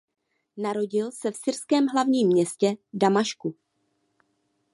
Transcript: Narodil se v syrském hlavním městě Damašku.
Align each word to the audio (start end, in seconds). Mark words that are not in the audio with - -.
Narodil 0.57 1.11
se 1.11 1.31
v 1.31 1.37
syrském 1.37 1.85
hlavním 1.87 2.27
městě 2.27 2.75
Damašku. 2.93 3.55